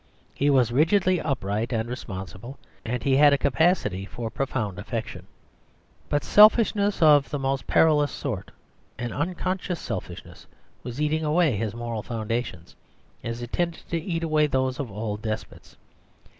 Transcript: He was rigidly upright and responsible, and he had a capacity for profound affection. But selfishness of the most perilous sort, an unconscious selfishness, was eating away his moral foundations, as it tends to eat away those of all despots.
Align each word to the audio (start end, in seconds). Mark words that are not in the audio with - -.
He 0.33 0.49
was 0.49 0.71
rigidly 0.71 1.21
upright 1.21 1.71
and 1.71 1.87
responsible, 1.87 2.57
and 2.83 3.03
he 3.03 3.15
had 3.17 3.33
a 3.33 3.37
capacity 3.37 4.03
for 4.03 4.31
profound 4.31 4.79
affection. 4.79 5.27
But 6.09 6.23
selfishness 6.23 7.03
of 7.03 7.29
the 7.29 7.37
most 7.37 7.67
perilous 7.67 8.11
sort, 8.11 8.49
an 8.97 9.13
unconscious 9.13 9.79
selfishness, 9.79 10.47
was 10.81 10.99
eating 10.99 11.23
away 11.23 11.55
his 11.55 11.75
moral 11.75 12.01
foundations, 12.01 12.75
as 13.23 13.43
it 13.43 13.51
tends 13.53 13.83
to 13.83 13.99
eat 14.01 14.23
away 14.23 14.47
those 14.47 14.79
of 14.79 14.89
all 14.89 15.17
despots. 15.17 15.77